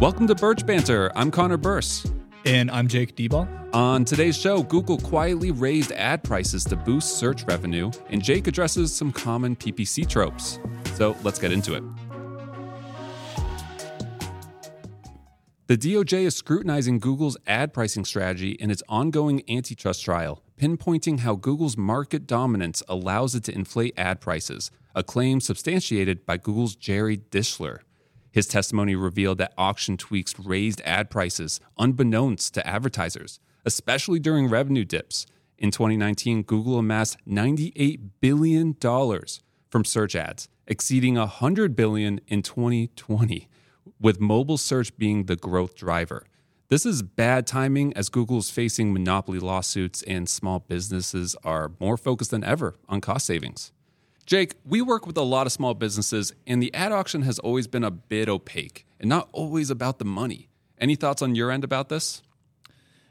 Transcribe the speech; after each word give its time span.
Welcome 0.00 0.28
to 0.28 0.36
Birch 0.36 0.64
Banter. 0.64 1.10
I'm 1.16 1.32
Connor 1.32 1.58
Bearse. 1.58 2.08
And 2.44 2.70
I'm 2.70 2.86
Jake 2.86 3.16
Dieball. 3.16 3.48
On 3.74 4.04
today's 4.04 4.38
show, 4.38 4.62
Google 4.62 4.96
quietly 4.96 5.50
raised 5.50 5.90
ad 5.90 6.22
prices 6.22 6.62
to 6.66 6.76
boost 6.76 7.18
search 7.18 7.42
revenue, 7.46 7.90
and 8.08 8.22
Jake 8.22 8.46
addresses 8.46 8.94
some 8.94 9.10
common 9.10 9.56
PPC 9.56 10.08
tropes. 10.08 10.60
So 10.94 11.16
let's 11.24 11.40
get 11.40 11.50
into 11.50 11.74
it. 11.74 11.82
The 15.66 15.76
DOJ 15.76 16.26
is 16.26 16.36
scrutinizing 16.36 17.00
Google's 17.00 17.36
ad 17.48 17.72
pricing 17.72 18.04
strategy 18.04 18.52
in 18.52 18.70
its 18.70 18.84
ongoing 18.88 19.42
antitrust 19.50 20.04
trial, 20.04 20.44
pinpointing 20.60 21.18
how 21.20 21.34
Google's 21.34 21.76
market 21.76 22.24
dominance 22.24 22.84
allows 22.88 23.34
it 23.34 23.42
to 23.44 23.52
inflate 23.52 23.94
ad 23.96 24.20
prices, 24.20 24.70
a 24.94 25.02
claim 25.02 25.40
substantiated 25.40 26.24
by 26.24 26.36
Google's 26.36 26.76
Jerry 26.76 27.18
Dischler. 27.18 27.80
His 28.38 28.46
testimony 28.46 28.94
revealed 28.94 29.38
that 29.38 29.52
auction 29.58 29.96
tweaks 29.96 30.38
raised 30.38 30.80
ad 30.82 31.10
prices 31.10 31.58
unbeknownst 31.76 32.54
to 32.54 32.64
advertisers, 32.64 33.40
especially 33.64 34.20
during 34.20 34.46
revenue 34.46 34.84
dips. 34.84 35.26
In 35.58 35.72
2019, 35.72 36.44
Google 36.44 36.78
amassed 36.78 37.16
$98 37.28 37.98
billion 38.20 38.76
from 39.70 39.84
search 39.84 40.14
ads, 40.14 40.48
exceeding 40.68 41.16
100 41.16 41.74
billion 41.74 42.20
in 42.28 42.42
2020 42.42 43.48
with 44.00 44.20
mobile 44.20 44.56
search 44.56 44.96
being 44.96 45.24
the 45.24 45.34
growth 45.34 45.74
driver. 45.74 46.24
This 46.68 46.86
is 46.86 47.02
bad 47.02 47.44
timing 47.44 47.92
as 47.94 48.08
Google 48.08 48.38
is 48.38 48.50
facing 48.50 48.92
monopoly 48.92 49.40
lawsuits 49.40 50.04
and 50.04 50.28
small 50.28 50.60
businesses 50.60 51.34
are 51.42 51.72
more 51.80 51.96
focused 51.96 52.30
than 52.30 52.44
ever 52.44 52.76
on 52.88 53.00
cost 53.00 53.26
savings. 53.26 53.72
Jake, 54.28 54.56
we 54.62 54.82
work 54.82 55.06
with 55.06 55.16
a 55.16 55.22
lot 55.22 55.46
of 55.46 55.52
small 55.52 55.72
businesses, 55.72 56.34
and 56.46 56.62
the 56.62 56.72
ad 56.74 56.92
auction 56.92 57.22
has 57.22 57.38
always 57.38 57.66
been 57.66 57.82
a 57.82 57.90
bit 57.90 58.28
opaque 58.28 58.84
and 59.00 59.08
not 59.08 59.26
always 59.32 59.70
about 59.70 59.98
the 59.98 60.04
money. 60.04 60.50
Any 60.78 60.96
thoughts 60.96 61.22
on 61.22 61.34
your 61.34 61.50
end 61.50 61.64
about 61.64 61.88
this? 61.88 62.20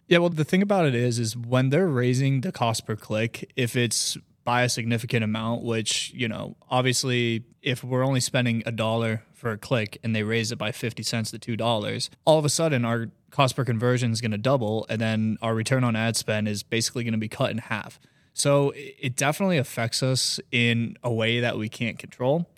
Yeah, 0.07 0.19
well, 0.19 0.29
the 0.29 0.43
thing 0.43 0.61
about 0.61 0.85
it 0.85 0.93
is, 0.93 1.17
is 1.17 1.35
when 1.35 1.71
they're 1.71 1.87
raising 1.87 2.41
the 2.41 2.51
cost 2.51 2.85
per 2.85 2.95
click, 2.95 3.51
if 3.55 3.75
it's 3.75 4.15
by 4.43 4.61
a 4.61 4.69
significant 4.69 5.23
amount, 5.23 5.63
which, 5.63 6.11
you 6.13 6.27
know, 6.27 6.55
obviously, 6.69 7.45
if 7.63 7.83
we're 7.83 8.05
only 8.05 8.19
spending 8.19 8.61
a 8.67 8.71
dollar 8.71 9.23
for 9.33 9.49
a 9.49 9.57
click 9.57 9.97
and 10.03 10.15
they 10.15 10.21
raise 10.21 10.51
it 10.51 10.59
by 10.59 10.71
50 10.71 11.01
cents 11.01 11.31
to 11.31 11.39
$2, 11.39 12.09
all 12.25 12.37
of 12.37 12.45
a 12.45 12.49
sudden 12.49 12.85
our 12.85 13.07
cost 13.31 13.55
per 13.55 13.65
conversion 13.65 14.11
is 14.11 14.21
going 14.21 14.29
to 14.29 14.37
double. 14.37 14.85
And 14.87 15.01
then 15.01 15.39
our 15.41 15.55
return 15.55 15.83
on 15.83 15.95
ad 15.95 16.15
spend 16.15 16.47
is 16.47 16.61
basically 16.61 17.03
going 17.03 17.13
to 17.13 17.17
be 17.17 17.27
cut 17.27 17.49
in 17.49 17.57
half. 17.57 17.99
So 18.37 18.73
it 18.75 19.15
definitely 19.15 19.57
affects 19.57 20.03
us 20.03 20.39
in 20.51 20.97
a 21.03 21.11
way 21.11 21.39
that 21.39 21.57
we 21.57 21.69
can't 21.69 21.97
control. 21.97 22.49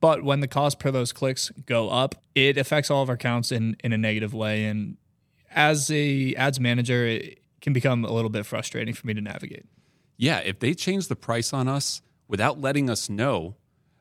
But 0.00 0.22
when 0.22 0.40
the 0.40 0.48
cost 0.48 0.78
per 0.78 0.90
those 0.90 1.12
clicks 1.12 1.50
go 1.66 1.90
up, 1.90 2.14
it 2.34 2.56
affects 2.56 2.90
all 2.90 3.02
of 3.02 3.08
our 3.08 3.16
counts 3.16 3.50
in, 3.50 3.76
in 3.82 3.92
a 3.92 3.98
negative 3.98 4.32
way. 4.32 4.64
And 4.64 4.96
as 5.50 5.90
a 5.90 6.34
ads 6.34 6.60
manager, 6.60 7.04
it 7.06 7.42
can 7.60 7.72
become 7.72 8.04
a 8.04 8.12
little 8.12 8.30
bit 8.30 8.46
frustrating 8.46 8.94
for 8.94 9.06
me 9.06 9.14
to 9.14 9.20
navigate 9.20 9.66
yeah, 10.18 10.40
if 10.40 10.58
they 10.58 10.74
change 10.74 11.08
the 11.08 11.16
price 11.16 11.54
on 11.54 11.68
us 11.68 12.02
without 12.26 12.60
letting 12.60 12.90
us 12.90 13.08
know, 13.08 13.54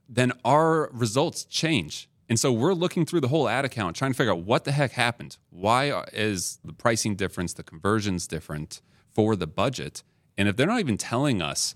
then 0.10 0.34
our 0.44 0.90
results 0.92 1.46
change. 1.46 2.10
And 2.28 2.38
so 2.38 2.52
we're 2.52 2.74
looking 2.74 3.06
through 3.06 3.22
the 3.22 3.30
whole 3.30 3.48
ad 3.48 3.64
account, 3.64 3.96
trying 3.96 4.12
to 4.12 4.18
figure 4.18 4.34
out 4.34 4.40
what 4.40 4.66
the 4.66 4.74
heck 4.74 4.92
happened. 4.92 5.38
Why 5.50 6.04
is 6.12 6.60
the 6.66 6.74
pricing 6.74 7.16
difference, 7.16 7.54
the 7.54 7.64
conversions 7.64 8.28
different 8.28 8.82
for 9.14 9.36
the 9.36 9.48
budget? 9.48 10.04
And 10.38 10.48
if 10.48 10.56
they're 10.56 10.68
not 10.68 10.80
even 10.80 10.98
telling 10.98 11.42
us 11.42 11.76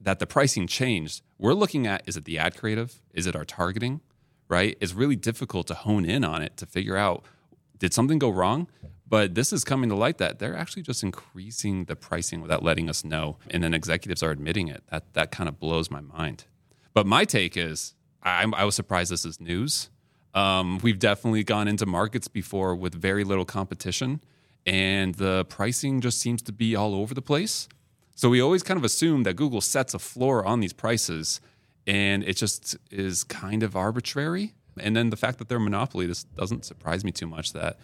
that 0.00 0.18
the 0.18 0.26
pricing 0.26 0.66
changed, 0.66 1.22
we're 1.38 1.54
looking 1.54 1.86
at 1.86 2.02
is 2.06 2.16
it 2.16 2.24
the 2.24 2.38
ad 2.38 2.56
creative? 2.56 3.00
Is 3.12 3.26
it 3.26 3.36
our 3.36 3.44
targeting? 3.44 4.00
Right? 4.48 4.76
It's 4.80 4.94
really 4.94 5.16
difficult 5.16 5.66
to 5.68 5.74
hone 5.74 6.04
in 6.04 6.24
on 6.24 6.42
it 6.42 6.56
to 6.56 6.66
figure 6.66 6.96
out 6.96 7.24
did 7.78 7.94
something 7.94 8.18
go 8.18 8.28
wrong? 8.28 8.68
But 9.08 9.34
this 9.34 9.52
is 9.52 9.64
coming 9.64 9.88
to 9.88 9.96
light 9.96 10.18
that 10.18 10.38
they're 10.38 10.56
actually 10.56 10.82
just 10.82 11.02
increasing 11.02 11.86
the 11.86 11.96
pricing 11.96 12.40
without 12.40 12.62
letting 12.62 12.88
us 12.88 13.04
know. 13.04 13.38
And 13.50 13.64
then 13.64 13.74
executives 13.74 14.22
are 14.22 14.30
admitting 14.30 14.68
it. 14.68 14.84
That, 14.90 15.14
that 15.14 15.32
kind 15.32 15.48
of 15.48 15.58
blows 15.58 15.90
my 15.90 16.00
mind. 16.00 16.44
But 16.94 17.06
my 17.06 17.24
take 17.24 17.56
is 17.56 17.94
I, 18.22 18.46
I 18.52 18.64
was 18.64 18.74
surprised 18.74 19.10
this 19.10 19.24
is 19.24 19.40
news. 19.40 19.90
Um, 20.34 20.78
we've 20.78 20.98
definitely 20.98 21.42
gone 21.42 21.66
into 21.66 21.86
markets 21.86 22.28
before 22.28 22.76
with 22.76 22.94
very 22.94 23.24
little 23.24 23.44
competition, 23.44 24.20
and 24.64 25.14
the 25.16 25.44
pricing 25.46 26.00
just 26.00 26.20
seems 26.20 26.40
to 26.42 26.52
be 26.52 26.76
all 26.76 26.94
over 26.94 27.14
the 27.14 27.22
place. 27.22 27.68
So 28.20 28.28
we 28.28 28.42
always 28.42 28.62
kind 28.62 28.76
of 28.76 28.84
assume 28.84 29.22
that 29.22 29.36
Google 29.36 29.62
sets 29.62 29.94
a 29.94 29.98
floor 29.98 30.44
on 30.44 30.60
these 30.60 30.74
prices, 30.74 31.40
and 31.86 32.22
it 32.22 32.36
just 32.36 32.76
is 32.90 33.24
kind 33.24 33.62
of 33.62 33.74
arbitrary. 33.74 34.52
And 34.78 34.94
then 34.94 35.08
the 35.08 35.16
fact 35.16 35.38
that 35.38 35.48
they're 35.48 35.56
a 35.56 35.60
monopoly, 35.60 36.04
this 36.04 36.24
doesn't 36.24 36.66
surprise 36.66 37.02
me 37.02 37.12
too 37.12 37.26
much 37.26 37.54
that 37.54 37.78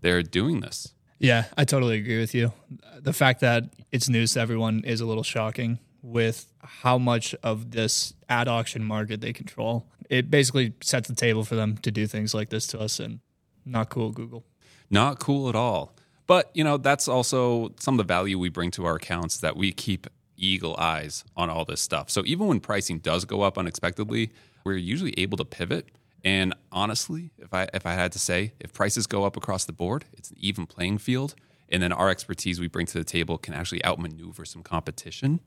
they're 0.00 0.22
doing 0.22 0.60
this. 0.60 0.94
Yeah, 1.18 1.44
I 1.58 1.66
totally 1.66 1.98
agree 1.98 2.18
with 2.18 2.34
you. 2.34 2.54
The 3.00 3.12
fact 3.12 3.40
that 3.40 3.64
it's 3.90 4.08
news 4.08 4.32
to 4.32 4.40
everyone 4.40 4.82
is 4.86 5.02
a 5.02 5.04
little 5.04 5.22
shocking 5.22 5.78
with 6.00 6.50
how 6.62 6.96
much 6.96 7.34
of 7.42 7.72
this 7.72 8.14
ad 8.30 8.48
auction 8.48 8.82
market 8.82 9.20
they 9.20 9.34
control. 9.34 9.84
It 10.08 10.30
basically 10.30 10.72
sets 10.80 11.06
the 11.06 11.14
table 11.14 11.44
for 11.44 11.54
them 11.54 11.76
to 11.76 11.90
do 11.90 12.06
things 12.06 12.32
like 12.32 12.48
this 12.48 12.66
to 12.68 12.80
us 12.80 12.98
and 12.98 13.20
not 13.66 13.90
cool 13.90 14.10
Google. 14.10 14.46
Not 14.88 15.18
cool 15.18 15.50
at 15.50 15.54
all. 15.54 15.94
But, 16.26 16.50
you 16.54 16.64
know, 16.64 16.76
that's 16.76 17.08
also 17.08 17.72
some 17.78 17.94
of 17.94 17.98
the 17.98 18.04
value 18.04 18.38
we 18.38 18.48
bring 18.48 18.70
to 18.72 18.84
our 18.86 18.96
accounts 18.96 19.38
that 19.38 19.56
we 19.56 19.72
keep 19.72 20.06
eagle 20.36 20.76
eyes 20.78 21.24
on 21.36 21.50
all 21.50 21.64
this 21.64 21.80
stuff. 21.80 22.10
So 22.10 22.22
even 22.24 22.46
when 22.46 22.60
pricing 22.60 22.98
does 22.98 23.24
go 23.24 23.42
up 23.42 23.58
unexpectedly, 23.58 24.30
we're 24.64 24.76
usually 24.76 25.14
able 25.18 25.36
to 25.38 25.44
pivot 25.44 25.88
and 26.24 26.54
honestly, 26.70 27.30
if 27.38 27.52
I 27.52 27.68
if 27.74 27.84
I 27.86 27.92
had 27.92 28.12
to 28.12 28.18
say, 28.18 28.52
if 28.60 28.72
prices 28.72 29.06
go 29.06 29.24
up 29.24 29.36
across 29.36 29.64
the 29.64 29.72
board, 29.72 30.04
it's 30.12 30.30
an 30.30 30.36
even 30.40 30.66
playing 30.66 30.98
field, 30.98 31.34
and 31.68 31.82
then 31.82 31.92
our 31.92 32.08
expertise 32.08 32.60
we 32.60 32.68
bring 32.68 32.86
to 32.86 32.98
the 32.98 33.04
table 33.04 33.38
can 33.38 33.54
actually 33.54 33.84
outmaneuver 33.84 34.44
some 34.44 34.62
competition. 34.62 35.40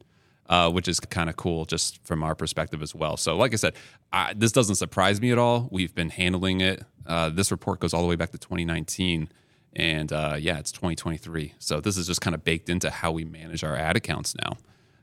Uh, 0.48 0.70
which 0.70 0.88
is 0.88 1.00
kind 1.00 1.28
of 1.28 1.36
cool 1.36 1.66
just 1.66 1.98
from 2.06 2.22
our 2.22 2.36
perspective 2.36 2.84
as 2.84 2.94
well. 2.94 3.18
So, 3.18 3.36
like 3.36 3.52
I 3.52 3.56
said, 3.56 3.74
I, 4.14 4.32
this 4.36 4.52
doesn't 4.52 4.76
surprise 4.76 5.20
me 5.20 5.32
at 5.32 5.40
all. 5.40 5.68
We've 5.72 5.96
been 5.96 6.12
handling 6.12 6.62
it. 6.62 6.84
Uh, 7.04 7.30
this 7.30 7.50
report 7.50 7.80
goes 7.80 7.96
all 7.96 8.04
the 8.04 8.08
way 8.08 8.16
back 8.16 8.30
to 8.30 8.38
2019, 8.38 9.28
and 9.76 10.12
uh, 10.12 10.36
yeah, 10.40 10.58
it's 10.60 10.72
2023. 10.72 11.54
So 11.60 11.82
this 11.82 11.98
is 11.98 12.08
just 12.08 12.22
kind 12.22 12.34
of 12.34 12.44
baked 12.44 12.70
into 12.70 12.90
how 12.90 13.12
we 13.12 13.26
manage 13.26 13.64
our 13.64 13.76
ad 13.76 13.96
accounts 13.96 14.36
now. 14.44 14.58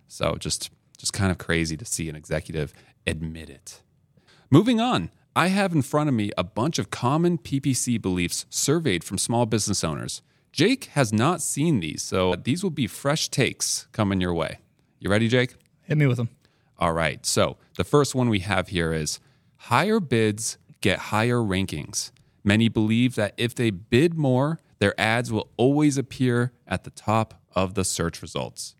So 0.09 0.37
just 0.37 0.71
just 0.99 1.13
kind 1.13 1.33
of 1.33 1.39
crazy 1.39 1.77
to 1.77 1.85
see 1.85 2.09
an 2.09 2.17
executive 2.17 2.73
admit 3.07 3.51
it. 3.51 3.83
Moving 4.51 4.81
on. 4.81 5.11
I 5.35 5.49
have 5.49 5.73
in 5.73 5.81
front 5.81 6.11
of 6.11 6.15
me 6.15 6.31
a 6.37 6.45
bunch 6.45 6.79
of 6.79 6.91
common 6.91 7.39
PPC 7.39 8.01
beliefs 8.01 8.45
surveyed 8.51 9.03
from 9.03 9.17
small 9.17 9.47
business 9.47 9.83
owners. 9.83 10.21
Jake 10.53 10.85
has 10.93 11.11
not 11.11 11.41
seen 11.41 11.81
these, 11.81 12.03
so 12.03 12.35
these 12.35 12.63
will 12.63 12.71
be 12.71 12.87
fresh 12.87 13.31
takes 13.31 13.87
coming 13.93 14.21
your 14.21 14.35
way. 14.35 14.59
You 15.01 15.09
ready, 15.09 15.29
Jake? 15.29 15.55
Hit 15.81 15.97
me 15.97 16.07
with 16.07 16.19
them. 16.19 16.29
All 16.79 16.93
right. 16.93 17.25
So 17.25 17.57
the 17.77 17.85
first 17.85 18.15
one 18.15 18.29
we 18.29 18.41
have 18.41 18.69
here 18.69 18.93
is 18.93 19.21
higher 19.57 20.01
bids 20.01 20.59
get 20.83 20.99
higher 20.99 21.39
rankings. 21.39 22.11
Many 22.45 22.69
believe 22.69 23.15
that 23.15 23.35
if 23.37 23.55
they 23.55 23.71
bid 23.71 24.15
more, 24.15 24.59
their 24.79 24.99
ads 25.01 25.31
will 25.33 25.49
always 25.57 25.97
appear 25.97 26.53
at 26.67 26.85
the 26.85 26.91
top 26.91 27.41
of 27.55 27.75
the 27.75 27.85
search 27.85 28.21
results. 28.21 28.75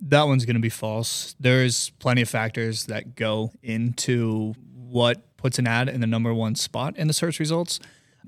That 0.00 0.24
one's 0.24 0.44
going 0.44 0.54
to 0.54 0.60
be 0.60 0.68
false. 0.68 1.34
There's 1.40 1.90
plenty 1.98 2.22
of 2.22 2.28
factors 2.28 2.86
that 2.86 3.16
go 3.16 3.52
into 3.62 4.54
what 4.72 5.36
puts 5.36 5.58
an 5.58 5.66
ad 5.66 5.88
in 5.88 6.00
the 6.00 6.06
number 6.06 6.32
one 6.32 6.54
spot 6.54 6.96
in 6.96 7.06
the 7.06 7.12
search 7.12 7.38
results. 7.38 7.80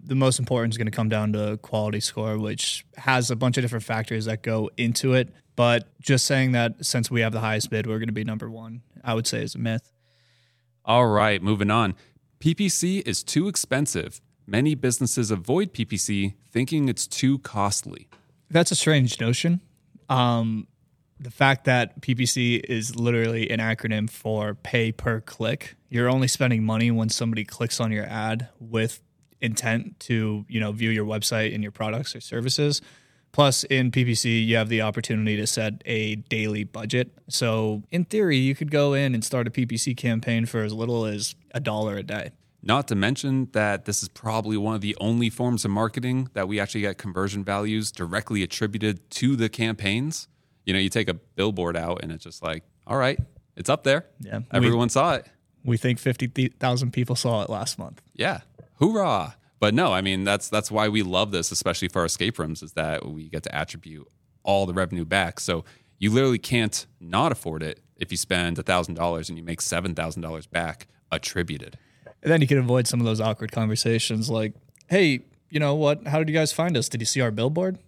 The 0.05 0.15
most 0.15 0.39
important 0.39 0.75
is 0.75 0.79
going 0.79 0.87
to 0.87 0.97
come 0.97 1.09
down 1.09 1.33
to 1.35 1.59
quality 1.59 2.01
score, 2.01 2.39
which 2.39 2.85
has 2.97 3.31
a 3.31 3.37
bunch 3.37 3.57
of 3.57 3.63
different 3.63 3.85
factors 3.85 4.25
that 4.25 4.43
go 4.43 4.71
into 4.77 5.15
it. 5.15 5.29
But 5.55 5.89
just 6.01 6.25
saying 6.25 6.53
that 6.53 6.85
since 6.85 7.11
we 7.11 7.21
have 7.21 7.33
the 7.33 7.41
highest 7.41 7.71
bid, 7.71 7.87
we're 7.87 7.99
going 7.99 8.09
to 8.09 8.13
be 8.13 8.25
number 8.25 8.51
one, 8.51 8.83
I 9.05 9.15
would 9.15 9.27
say 9.27 9.43
is 9.43 9.55
a 9.55 9.59
myth. 9.59 9.93
All 10.85 11.07
right, 11.07 11.43
moving 11.43 11.71
on. 11.71 11.95
PPC 12.41 13.07
is 13.07 13.23
too 13.23 13.49
expensive. 13.49 14.21
Many 14.47 14.75
businesses 14.75 15.31
avoid 15.31 15.73
PPC 15.73 16.35
thinking 16.51 16.89
it's 16.89 17.07
too 17.07 17.39
costly. 17.39 18.09
That's 18.51 18.71
a 18.71 18.77
strange 18.77 19.21
notion. 19.21 19.61
Um, 20.09 20.67
the 21.19 21.31
fact 21.31 21.65
that 21.65 22.01
PPC 22.01 22.63
is 22.65 22.97
literally 22.97 23.49
an 23.51 23.61
acronym 23.61 24.11
for 24.11 24.55
pay 24.55 24.93
per 24.93 25.21
click. 25.21 25.77
You're 25.89 26.09
only 26.09 26.29
spending 26.29 26.65
money 26.65 26.91
when 26.91 27.09
somebody 27.09 27.45
clicks 27.45 27.81
on 27.81 27.93
your 27.93 28.05
ad 28.05 28.49
with 28.59 29.01
intent 29.41 30.01
to, 30.01 30.45
you 30.49 30.61
know, 30.61 30.73
view 30.73 30.91
your 30.91 31.05
website 31.05 31.55
and 31.55 31.63
your 31.63 31.73
products 31.73 32.17
or 32.17 32.21
services. 32.21 32.81
Plus, 33.33 33.65
in 33.65 33.91
PPC, 33.91 34.45
you 34.47 34.57
have 34.57 34.69
the 34.69 34.83
opportunity 34.83 35.37
to 35.37 35.47
set 35.47 35.83
a 35.87 36.17
daily 36.17 36.65
budget. 36.65 37.13
So, 37.29 37.83
in 37.91 38.05
theory, 38.05 38.37
you 38.37 38.55
could 38.55 38.71
go 38.71 38.93
in 38.93 39.15
and 39.15 39.25
start 39.25 39.47
a 39.47 39.51
PPC 39.51 39.97
campaign 39.97 40.45
for 40.45 40.63
as 40.63 40.75
little 40.75 41.07
as 41.07 41.35
a 41.53 41.61
dollar 41.61 41.97
a 41.97 42.03
day. 42.03 42.33
Not 42.63 42.87
to 42.89 42.95
mention 42.95 43.49
that 43.53 43.87
this 43.87 44.03
is 44.03 44.09
probably 44.09 44.57
one 44.57 44.75
of 44.75 44.81
the 44.81 44.97
only 45.01 45.31
forms 45.31 45.65
of 45.65 45.73
marketing 45.73 46.31
that 46.35 46.47
we 46.47 46.61
actually 46.61 46.83
get 46.83 46.97
conversion 46.97 47.43
values 47.43 47.91
directly 47.91 48.43
attributed 48.43 49.11
to 49.11 49.35
the 49.35 49.49
campaigns 49.49 50.29
you 50.65 50.73
know, 50.73 50.79
you 50.79 50.89
take 50.89 51.09
a 51.09 51.15
billboard 51.15 51.77
out 51.77 52.01
and 52.03 52.13
it's 52.13 52.25
just 52.25 52.43
like, 52.43 52.65
all 52.87 52.97
right, 52.97 53.19
it's 53.57 53.69
up 53.69 53.85
there. 53.85 54.07
Yeah. 54.21 54.41
Everyone 54.53 54.87
we, 54.87 54.91
saw 54.91 55.15
it. 55.15 55.27
We 55.65 55.77
think 55.77 55.99
50,000 55.99 56.93
people 56.93 57.17
saw 57.17 57.43
it 57.43 57.51
last 57.51 57.79
month. 57.79 58.03
Yeah. 58.15 58.41
Hoorah. 58.81 59.37
But 59.61 59.75
no, 59.75 59.93
I 59.93 60.01
mean 60.01 60.25
that's 60.25 60.49
that's 60.49 60.73
why 60.73 60.89
we 60.89 61.05
love 61.05 61.31
this, 61.31 61.53
especially 61.53 61.87
for 61.87 62.01
our 62.01 62.07
escape 62.07 62.37
rooms, 62.41 62.65
is 62.65 62.73
that 62.73 63.07
we 63.07 63.29
get 63.29 63.45
to 63.45 63.55
attribute 63.55 64.09
all 64.43 64.67
the 64.67 64.75
revenue 64.75 65.05
back. 65.05 65.39
So 65.39 65.65
you 66.01 66.11
literally 66.11 66.41
can't 66.41 66.85
not 66.99 67.31
afford 67.31 67.63
it 67.63 67.79
if 67.97 68.11
you 68.11 68.17
spend 68.17 68.57
thousand 68.67 68.95
dollars 68.97 69.29
and 69.29 69.39
you 69.39 69.45
make 69.45 69.61
seven 69.61 69.95
thousand 69.95 70.23
dollars 70.23 70.49
back 70.49 70.89
attributed. 71.13 71.79
And 72.23 72.31
then 72.31 72.41
you 72.41 72.47
can 72.47 72.59
avoid 72.59 72.87
some 72.87 73.01
of 73.01 73.07
those 73.07 73.21
awkward 73.21 73.51
conversations 73.53 74.31
like, 74.31 74.55
hey, 74.89 75.21
you 75.51 75.59
know 75.61 75.75
what? 75.75 76.07
How 76.07 76.19
did 76.19 76.29
you 76.29 76.35
guys 76.35 76.53
find 76.53 76.77
us? 76.77 76.89
Did 76.89 77.01
you 77.01 77.07
see 77.07 77.21
our 77.21 77.31
billboard? 77.31 77.79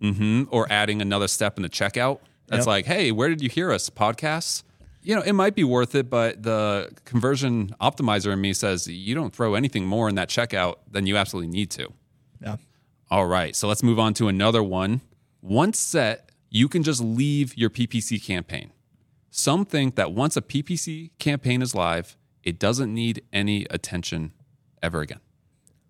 hmm 0.00 0.44
Or 0.50 0.66
adding 0.70 1.00
another 1.00 1.28
step 1.28 1.56
in 1.56 1.62
the 1.62 1.68
checkout. 1.68 2.18
That's 2.48 2.60
Yep. 2.62 2.66
like, 2.66 2.86
hey, 2.86 3.12
where 3.12 3.28
did 3.28 3.40
you 3.40 3.48
hear 3.48 3.72
us? 3.72 3.88
Podcasts? 3.90 4.62
You 5.02 5.14
know, 5.14 5.20
it 5.22 5.32
might 5.32 5.54
be 5.54 5.64
worth 5.64 5.94
it, 5.94 6.08
but 6.10 6.42
the 6.42 6.90
conversion 7.04 7.74
optimizer 7.80 8.32
in 8.32 8.40
me 8.40 8.52
says 8.52 8.86
you 8.88 9.14
don't 9.14 9.34
throw 9.34 9.54
anything 9.54 9.84
more 9.86 10.08
in 10.08 10.14
that 10.16 10.28
checkout 10.28 10.76
than 10.90 11.06
you 11.06 11.16
absolutely 11.16 11.50
need 11.52 11.70
to. 11.72 11.92
Yeah. 12.40 12.56
All 13.10 13.26
right, 13.26 13.54
so 13.54 13.68
let's 13.68 13.82
move 13.82 13.98
on 13.98 14.14
to 14.14 14.28
another 14.28 14.62
one. 14.62 15.02
Once 15.42 15.78
set, 15.78 16.30
you 16.50 16.68
can 16.68 16.82
just 16.82 17.02
leave 17.02 17.54
your 17.56 17.68
PPC 17.70 18.18
campaign. 18.24 18.72
Some 19.30 19.64
think 19.66 19.94
that 19.96 20.12
once 20.12 20.36
a 20.38 20.42
PPC 20.42 21.10
campaign 21.18 21.60
is 21.60 21.74
live, 21.74 22.16
it 22.44 22.58
doesn't 22.58 22.92
need 22.92 23.22
any 23.32 23.66
attention 23.70 24.32
ever 24.82 25.00
again. 25.00 25.20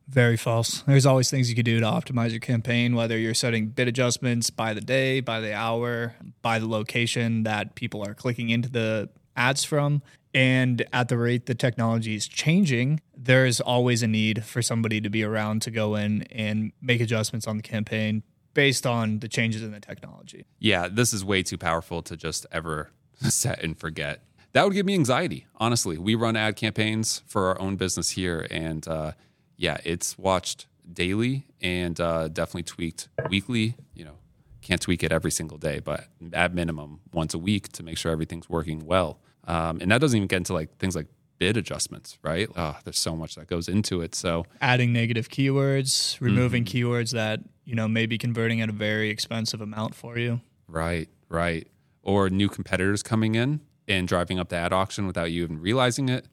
Very 0.07 0.37
false. 0.37 0.83
There's 0.83 1.07
always 1.07 1.31
things 1.31 1.49
you 1.49 1.57
could 1.57 1.65
do 1.65 1.81
to 1.81 1.87
optimize 1.87 2.31
your 2.31 2.41
campaign, 2.41 2.95
whether 2.95 3.19
you're 3.19 3.35
setting 3.35 3.69
bid 3.69 3.89
adjustments 3.89 4.51
by 4.51 4.75
the 4.75 4.81
day, 4.81 5.21
by 5.21 5.41
the 5.41 5.55
hour, 5.55 6.15
by 6.43 6.59
the 6.59 6.69
location 6.69 7.43
that 7.45 7.75
people 7.75 8.07
are 8.07 8.15
clicking 8.15 8.51
into 8.51 8.69
the 8.69 9.09
ads 9.35 9.65
from. 9.65 10.03
And 10.35 10.85
at 10.93 11.09
the 11.09 11.17
rate 11.17 11.47
the 11.47 11.55
technology 11.55 12.15
is 12.15 12.29
changing, 12.29 13.01
there's 13.17 13.61
always 13.61 14.03
a 14.03 14.09
need 14.09 14.45
for 14.45 14.61
somebody 14.63 15.01
to 15.01 15.09
be 15.09 15.23
around 15.23 15.63
to 15.63 15.71
go 15.71 15.95
in 15.95 16.23
and 16.25 16.73
make 16.83 17.01
adjustments 17.01 17.47
on 17.47 17.57
the 17.57 17.63
campaign 17.63 18.23
based 18.53 18.87
on 18.87 19.21
the 19.21 19.29
changes 19.29 19.63
in 19.63 19.73
the 19.73 19.81
technology. 19.81 20.45
Yeah, 20.59 20.89
this 20.89 21.13
is 21.13 21.25
way 21.25 21.43
too 21.43 21.59
powerful 21.59 22.03
to 22.03 22.17
just 22.17 22.47
ever 22.53 22.91
set 23.21 23.63
and 23.63 23.79
forget. 23.79 24.23
That 24.55 24.65
would 24.65 24.75
give 24.75 24.87
me 24.87 24.95
anxiety, 24.95 25.47
honestly. 25.57 25.99
We 25.99 26.15
run 26.15 26.37
ad 26.37 26.55
campaigns 26.55 27.23
for 27.27 27.49
our 27.49 27.61
own 27.61 27.75
business 27.75 28.11
here, 28.11 28.47
and 28.53 28.87
uh, 28.87 29.13
yeah, 29.57 29.79
it's 29.85 30.17
watched 30.17 30.67
daily 30.91 31.45
and 31.61 31.99
uh, 32.01 32.29
definitely 32.29 32.63
tweaked 32.63 33.09
weekly. 33.29 33.75
You 33.95 34.05
know, 34.05 34.19
can't 34.63 34.81
tweak 34.81 35.03
it 35.03 35.11
every 35.11 35.33
single 35.33 35.59
day, 35.59 35.81
but 35.81 36.07
at 36.33 36.55
minimum 36.55 37.01
once 37.13 37.35
a 37.35 37.39
week 37.39 37.71
to 37.73 37.83
make 37.83 37.99
sure 37.99 38.13
everything's 38.13 38.49
working 38.49 38.87
well. 38.87 39.19
Um, 39.43 39.79
and 39.81 39.91
that 39.91 40.01
doesn't 40.01 40.17
even 40.17 40.29
get 40.29 40.37
into 40.37 40.53
like 40.53 40.79
things 40.79 40.95
like 40.95 41.09
bid 41.39 41.57
adjustments, 41.57 42.19
right? 42.23 42.49
Oh, 42.55 42.77
there's 42.85 42.99
so 42.99 43.17
much 43.17 43.35
that 43.35 43.49
goes 43.49 43.69
into 43.69 44.03
it. 44.03 44.15
So 44.15 44.47
Adding 44.61 44.93
negative 44.93 45.29
keywords, 45.31 46.21
removing 46.21 46.65
keywords 46.65 47.11
that, 47.11 47.41
you 47.65 47.75
know, 47.75 47.89
may 47.89 48.07
be 48.07 48.19
converting 48.19 48.61
at 48.61 48.69
a 48.69 48.73
very 48.73 49.11
expensive 49.11 49.61
amount 49.61 49.97
for 49.97 50.17
you. 50.17 50.41
Right, 50.69 51.09
right. 51.29 51.67
Or 52.03 52.31
new 52.31 52.49
competitors 52.49 53.03
coming 53.03 53.35
in 53.35 53.61
and 53.89 54.09
driving 54.09 54.39
up 54.39 54.49
the 54.49 54.57
ad 54.57 54.73
auction 54.73 55.07
without 55.07 55.31
you 55.31 55.43
even 55.43 55.61
realizing 55.61 56.09
it. 56.09 56.27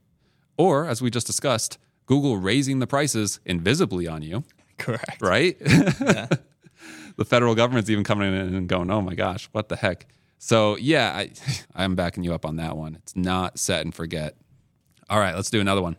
Or, 0.57 0.87
as 0.87 1.01
we 1.01 1.09
just 1.09 1.27
discussed, 1.27 1.77
Google 2.05 2.37
raising 2.37 2.79
the 2.79 2.87
prices 2.87 3.39
invisibly 3.45 4.07
on 4.07 4.21
you, 4.21 4.43
Correct. 4.77 5.21
right? 5.21 5.57
the 5.59 7.25
federal 7.25 7.55
government's 7.55 7.89
even 7.89 8.03
coming 8.03 8.33
in 8.33 8.55
and 8.55 8.67
going, 8.67 8.91
oh 8.91 9.01
my 9.01 9.15
gosh, 9.15 9.49
what 9.51 9.69
the 9.69 9.75
heck? 9.75 10.05
So, 10.37 10.77
yeah, 10.77 11.11
I, 11.15 11.31
I'm 11.75 11.95
backing 11.95 12.23
you 12.23 12.33
up 12.33 12.45
on 12.45 12.57
that 12.57 12.75
one. 12.77 12.95
It's 12.95 13.15
not 13.15 13.59
set 13.59 13.81
and 13.85 13.93
forget. 13.93 14.35
All 15.09 15.19
right, 15.19 15.35
let's 15.35 15.49
do 15.49 15.59
another 15.59 15.81
one. 15.81 15.97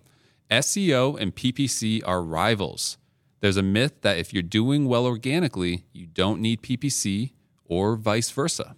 SEO 0.50 1.19
and 1.19 1.34
PPC 1.34 2.02
are 2.06 2.22
rivals. 2.22 2.98
There's 3.40 3.56
a 3.56 3.62
myth 3.62 4.02
that 4.02 4.19
if 4.19 4.32
you're 4.32 4.43
doing 4.43 4.87
well 4.87 5.06
organically, 5.06 5.84
you 5.93 6.06
don't 6.06 6.40
need 6.40 6.62
PPC 6.62 7.32
or 7.64 7.96
vice 7.96 8.31
versa. 8.31 8.76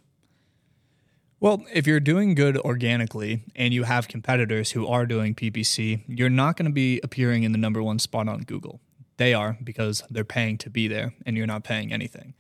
Well, 1.45 1.63
if 1.71 1.87
you're 1.87 2.01
doing 2.01 2.35
good 2.35 2.57
organically 2.57 3.43
and 3.55 3.75
you 3.75 3.83
have 3.83 4.09
competitors 4.09 4.71
who 4.71 4.87
are 4.87 5.05
doing 5.05 5.35
PPC, 5.35 6.01
you're 6.09 6.31
not 6.31 6.57
going 6.57 6.65
to 6.65 6.73
be 6.73 7.03
appearing 7.05 7.43
in 7.43 7.53
the 7.53 7.59
number 7.59 7.83
one 7.83 7.99
spot 7.99 8.31
on 8.31 8.45
Google. 8.45 8.81
They 9.19 9.35
are 9.35 9.59
because 9.63 10.03
they're 10.09 10.25
paying 10.25 10.57
to 10.57 10.71
be 10.71 10.89
there 10.89 11.13
and 11.27 11.37
you're 11.37 11.47
not 11.47 11.63
paying 11.63 11.93
anything. 11.93 12.33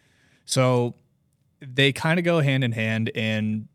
So 0.46 0.94
they 1.60 1.92
kind 1.92 2.18
of 2.18 2.24
go 2.24 2.40
hand 2.40 2.64
in 2.64 2.72
hand. 2.72 3.10
And 3.14 3.68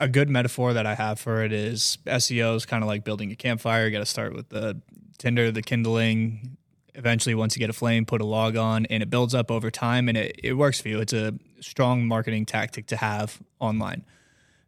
a 0.00 0.08
good 0.08 0.28
metaphor 0.28 0.72
that 0.72 0.86
I 0.86 0.96
have 0.96 1.20
for 1.20 1.44
it 1.44 1.52
is 1.52 1.98
SEO 2.06 2.56
is 2.56 2.66
kind 2.66 2.82
of 2.82 2.88
like 2.88 3.04
building 3.04 3.30
a 3.30 3.36
campfire. 3.36 3.84
You 3.84 3.92
got 3.92 4.00
to 4.00 4.06
start 4.06 4.34
with 4.34 4.48
the 4.48 4.80
tinder, 5.18 5.52
the 5.52 5.62
kindling. 5.62 6.56
Eventually, 6.96 7.36
once 7.36 7.54
you 7.54 7.60
get 7.60 7.70
a 7.70 7.74
flame, 7.74 8.06
put 8.06 8.20
a 8.20 8.26
log 8.26 8.56
on, 8.56 8.86
and 8.86 9.04
it 9.04 9.08
builds 9.08 9.36
up 9.36 9.52
over 9.52 9.70
time 9.70 10.08
and 10.08 10.18
it, 10.18 10.40
it 10.42 10.54
works 10.54 10.80
for 10.80 10.88
you. 10.88 10.98
It's 10.98 11.12
a 11.12 11.34
strong 11.60 12.08
marketing 12.08 12.44
tactic 12.44 12.86
to 12.88 12.96
have 12.96 13.40
online. 13.60 14.04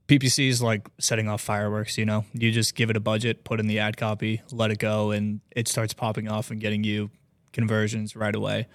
PPC 0.08 0.48
is 0.48 0.62
like 0.62 0.88
setting 0.98 1.28
off 1.28 1.40
fireworks, 1.40 1.98
you 1.98 2.04
know. 2.04 2.24
You 2.32 2.52
just 2.52 2.74
give 2.74 2.90
it 2.90 2.96
a 2.96 3.00
budget, 3.00 3.44
put 3.44 3.58
in 3.58 3.66
the 3.66 3.78
ad 3.78 3.96
copy, 3.96 4.42
let 4.52 4.70
it 4.70 4.78
go, 4.78 5.10
and 5.10 5.40
it 5.50 5.68
starts 5.68 5.92
popping 5.92 6.28
off 6.28 6.50
and 6.50 6.60
getting 6.60 6.84
you 6.84 7.10
conversions 7.52 8.14
right 8.14 8.34
away. 8.34 8.68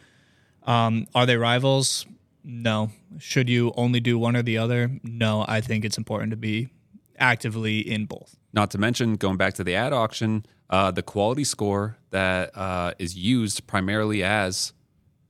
Um, 0.64 1.08
are 1.16 1.26
they 1.26 1.38
rivals? 1.38 2.06
No. 2.44 2.92
Should 3.20 3.50
you 3.50 3.72
only 3.78 4.00
do 4.00 4.18
one 4.18 4.36
or 4.36 4.42
the 4.42 4.58
other? 4.58 4.92
No. 5.04 5.46
I 5.48 5.62
think 5.62 5.86
it's 5.86 5.98
important 5.98 6.32
to 6.32 6.38
be 6.38 6.70
actively 7.18 7.80
in 7.80 8.06
both. 8.06 8.36
Not 8.52 8.72
to 8.72 8.78
mention, 8.78 9.16
going 9.16 9.38
back 9.38 9.54
to 9.56 9.64
the 9.64 9.76
ad 9.76 9.94
auction, 9.94 10.46
uh, 10.70 10.92
the 10.92 11.04
quality 11.04 11.44
score 11.44 11.98
that 12.10 12.56
uh, 12.58 12.94
is 13.00 13.16
used 13.16 13.68
primarily 13.68 14.24
as 14.24 14.74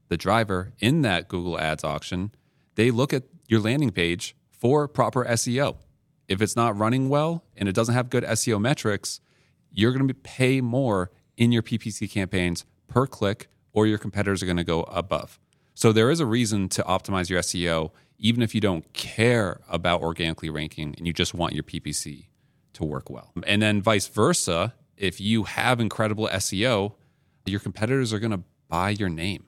the 0.07 0.17
driver 0.17 0.73
in 0.79 1.03
that 1.03 1.27
Google 1.27 1.59
Ads 1.59 1.83
auction, 1.83 2.31
they 2.75 2.91
look 2.91 3.13
at 3.13 3.23
your 3.47 3.59
landing 3.59 3.91
page 3.91 4.35
for 4.49 4.87
proper 4.87 5.25
SEO. 5.25 5.77
If 6.31 6.41
it's 6.41 6.55
not 6.55 6.77
running 6.77 7.09
well 7.09 7.43
and 7.57 7.67
it 7.67 7.75
doesn't 7.75 7.93
have 7.93 8.09
good 8.09 8.23
SEO 8.23 8.59
metrics, 8.59 9.19
you're 9.69 9.91
going 9.91 10.07
to 10.07 10.13
pay 10.13 10.61
more 10.61 11.11
in 11.35 11.51
your 11.51 11.61
PPC 11.61 12.09
campaigns 12.09 12.63
per 12.87 13.05
click, 13.05 13.49
or 13.73 13.85
your 13.85 13.97
competitors 13.97 14.41
are 14.41 14.45
going 14.45 14.57
to 14.57 14.63
go 14.63 14.83
above. 14.83 15.39
So 15.73 15.91
there 15.91 16.09
is 16.09 16.21
a 16.21 16.25
reason 16.25 16.69
to 16.69 16.83
optimize 16.83 17.29
your 17.29 17.41
SEO, 17.41 17.91
even 18.17 18.41
if 18.41 18.55
you 18.55 18.61
don't 18.61 18.93
care 18.93 19.59
about 19.67 20.01
organically 20.01 20.49
ranking 20.49 20.95
and 20.97 21.05
you 21.05 21.11
just 21.11 21.33
want 21.33 21.53
your 21.53 21.63
PPC 21.63 22.27
to 22.73 22.85
work 22.85 23.09
well. 23.09 23.33
And 23.45 23.61
then 23.61 23.81
vice 23.81 24.07
versa, 24.07 24.73
if 24.95 25.19
you 25.19 25.43
have 25.43 25.81
incredible 25.81 26.29
SEO, 26.29 26.93
your 27.45 27.59
competitors 27.59 28.13
are 28.13 28.19
going 28.19 28.31
to 28.31 28.43
buy 28.69 28.91
your 28.91 29.09
name. 29.09 29.47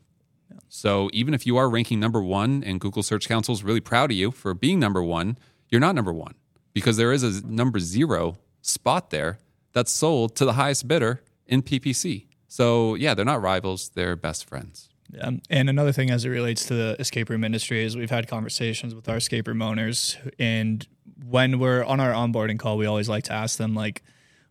So 0.67 1.09
even 1.13 1.33
if 1.33 1.45
you 1.45 1.55
are 1.55 1.69
ranking 1.69 2.01
number 2.01 2.21
one 2.21 2.61
and 2.61 2.81
Google 2.81 3.03
Search 3.03 3.29
Console 3.29 3.55
is 3.55 3.63
really 3.63 3.81
proud 3.81 4.11
of 4.11 4.17
you 4.17 4.31
for 4.31 4.53
being 4.53 4.79
number 4.79 5.01
one, 5.01 5.37
you're 5.69 5.79
not 5.79 5.95
number 5.95 6.11
one 6.11 6.35
because 6.73 6.97
there 6.97 7.11
is 7.11 7.23
a 7.23 7.45
number 7.45 7.79
zero 7.79 8.37
spot 8.61 9.09
there 9.09 9.39
that's 9.73 9.91
sold 9.91 10.35
to 10.35 10.45
the 10.45 10.53
highest 10.53 10.87
bidder 10.87 11.21
in 11.47 11.61
PPC. 11.61 12.27
So 12.47 12.95
yeah, 12.95 13.13
they're 13.13 13.25
not 13.25 13.41
rivals, 13.41 13.89
they're 13.89 14.15
best 14.15 14.47
friends. 14.47 14.89
Yeah. 15.11 15.31
And 15.49 15.69
another 15.69 15.91
thing 15.91 16.09
as 16.09 16.25
it 16.25 16.29
relates 16.29 16.65
to 16.65 16.73
the 16.73 16.95
escape 16.99 17.29
room 17.29 17.43
industry 17.43 17.83
is 17.83 17.95
we've 17.95 18.09
had 18.09 18.27
conversations 18.27 18.95
with 18.95 19.07
our 19.07 19.17
escape 19.17 19.47
room 19.47 19.61
owners 19.61 20.17
and 20.39 20.87
when 21.27 21.59
we're 21.59 21.83
on 21.83 21.99
our 21.99 22.11
onboarding 22.11 22.59
call, 22.59 22.77
we 22.77 22.85
always 22.85 23.09
like 23.09 23.23
to 23.25 23.33
ask 23.33 23.57
them 23.57 23.73
like 23.75 24.03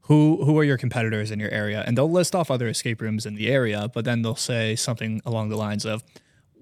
who 0.02 0.44
who 0.44 0.58
are 0.58 0.64
your 0.64 0.76
competitors 0.76 1.30
in 1.30 1.38
your 1.38 1.50
area? 1.50 1.84
And 1.86 1.96
they'll 1.96 2.10
list 2.10 2.34
off 2.34 2.50
other 2.50 2.68
escape 2.68 3.00
rooms 3.00 3.24
in 3.24 3.34
the 3.34 3.48
area, 3.48 3.88
but 3.92 4.04
then 4.04 4.22
they'll 4.22 4.34
say 4.34 4.74
something 4.74 5.20
along 5.24 5.48
the 5.48 5.56
lines 5.56 5.84
of 5.84 6.02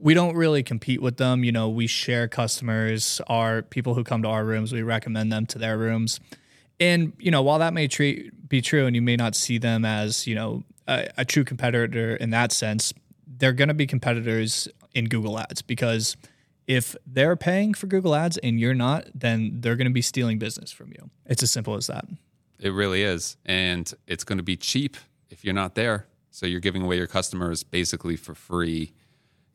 we 0.01 0.15
don't 0.15 0.35
really 0.35 0.63
compete 0.63 1.03
with 1.03 1.19
them. 1.19 1.45
You 1.45 1.53
know, 1.53 1.69
we 1.69 1.87
share 1.87 2.27
customers, 2.27 3.21
our 3.27 3.63
people 3.63 3.95
who 3.95 4.03
come 4.03 4.23
to 4.23 4.29
our 4.29 4.45
rooms, 4.45 4.73
we 4.73 4.83
recommend 4.83 5.31
them 5.31 5.47
to 5.47 5.59
their 5.59 5.77
rooms. 5.77 6.21
And, 6.81 7.13
you 7.19 7.31
know, 7.31 7.43
while 7.43 7.59
that 7.59 7.75
may 7.75 7.87
treat, 7.87 8.49
be 8.49 8.63
true 8.63 8.87
and 8.87 8.97
you 8.97 9.03
may 9.03 9.17
not 9.17 9.35
see 9.35 9.59
them 9.59 9.85
as, 9.85 10.27
you 10.27 10.35
know, 10.35 10.65
a, 10.89 11.09
a 11.19 11.25
true 11.25 11.45
competitor 11.45 12.17
in 12.17 12.31
that 12.31 12.53
sense, 12.53 12.95
they're 13.27 13.53
going 13.53 13.69
to 13.69 13.75
be 13.75 13.87
competitors 13.87 14.67
in 14.95 15.05
Google 15.07 15.39
Ads 15.39 15.63
because 15.63 16.17
if 16.67 16.97
they're 17.07 17.37
paying 17.37 17.75
for 17.75 17.87
Google 17.87 18.15
Ads 18.15 18.39
and 18.39 18.59
you're 18.59 18.75
not, 18.75 19.07
then 19.15 19.61
they're 19.61 19.77
going 19.77 19.87
to 19.87 19.93
be 19.93 20.03
stealing 20.03 20.39
business 20.39 20.73
from 20.73 20.89
you. 20.89 21.11
It's 21.27 21.43
as 21.43 21.51
simple 21.51 21.75
as 21.75 21.87
that. 21.89 22.07
It 22.59 22.71
really 22.71 23.03
is. 23.03 23.37
And 23.45 23.93
it's 24.07 24.25
going 24.25 24.39
to 24.39 24.45
be 24.45 24.57
cheap 24.57 24.97
if 25.29 25.45
you're 25.45 25.55
not 25.55 25.75
there. 25.75 26.07
So 26.31 26.47
you're 26.47 26.61
giving 26.61 26.83
away 26.83 26.97
your 26.97 27.07
customers 27.07 27.63
basically 27.63 28.17
for 28.17 28.35
free 28.35 28.95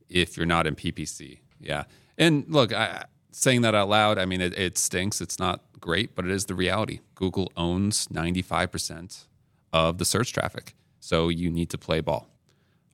if 0.10 0.38
you're 0.38 0.46
not 0.46 0.68
in 0.68 0.76
PPC. 0.76 1.40
Yeah. 1.60 1.84
And 2.18 2.46
look, 2.48 2.74
I, 2.74 3.06
saying 3.32 3.62
that 3.62 3.76
out 3.76 3.90
loud, 3.90 4.18
I 4.18 4.26
mean, 4.26 4.42
it, 4.42 4.58
it 4.58 4.78
stinks. 4.78 5.22
It's 5.22 5.40
not 5.40 5.62
great, 5.80 6.16
but 6.16 6.26
it 6.26 6.32
is 6.32 6.46
the 6.46 6.56
reality. 6.56 7.00
Google 7.16 7.52
owns 7.58 8.08
95% 8.08 9.26
of 9.74 9.98
the 9.98 10.06
search 10.06 10.34
traffic. 10.34 10.76
So 11.00 11.30
you 11.30 11.52
need 11.52 11.70
to 11.72 11.78
play 11.78 12.00
ball. 12.02 12.28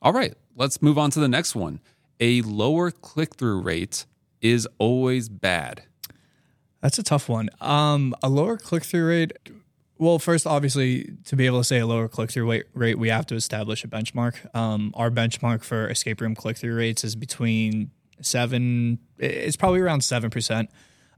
All 0.02 0.12
right, 0.12 0.34
let's 0.56 0.82
move 0.82 0.98
on 0.98 1.10
to 1.12 1.20
the 1.20 1.28
next 1.28 1.54
one. 1.54 1.80
A 2.18 2.42
lower 2.42 2.90
click 2.90 3.36
through 3.36 3.60
rate 3.60 4.04
is 4.40 4.68
always 4.78 5.28
bad. 5.28 5.84
That's 6.80 6.98
a 6.98 7.02
tough 7.02 7.28
one. 7.28 7.48
Um, 7.60 8.14
a 8.22 8.28
lower 8.28 8.56
click 8.56 8.82
through 8.82 9.06
rate. 9.06 9.32
Well, 10.02 10.18
first, 10.18 10.48
obviously, 10.48 11.12
to 11.26 11.36
be 11.36 11.46
able 11.46 11.58
to 11.58 11.64
say 11.64 11.78
a 11.78 11.86
lower 11.86 12.08
click 12.08 12.32
through 12.32 12.64
rate, 12.74 12.98
we 12.98 13.08
have 13.10 13.24
to 13.26 13.36
establish 13.36 13.84
a 13.84 13.86
benchmark. 13.86 14.52
Um, 14.52 14.90
our 14.96 15.12
benchmark 15.12 15.62
for 15.62 15.88
escape 15.88 16.20
room 16.20 16.34
click 16.34 16.56
through 16.56 16.74
rates 16.74 17.04
is 17.04 17.14
between 17.14 17.92
seven, 18.20 18.98
it's 19.16 19.54
probably 19.54 19.78
around 19.78 20.00
7%. 20.00 20.66